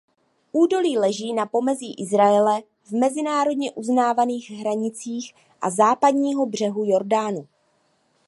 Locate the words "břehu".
6.45-6.85